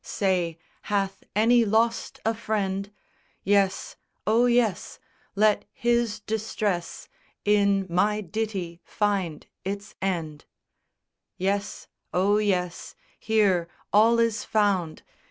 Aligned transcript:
Say, 0.03 0.57
hath 0.89 1.23
any 1.35 1.63
lost 1.63 2.19
a 2.25 2.33
friend? 2.33 2.91
Yes; 3.43 3.97
oh, 4.25 4.47
yes! 4.47 4.97
Let 5.35 5.65
his 5.71 6.19
distress 6.21 7.07
In 7.45 7.85
my 7.87 8.21
ditty 8.21 8.81
find 8.83 9.45
its 9.63 9.93
end. 10.01 10.45
Yes; 11.37 11.85
oh, 12.15 12.39
yes; 12.39 12.95
here 13.19 13.67
all 13.93 14.17
is 14.17 14.43
found! 14.43 15.03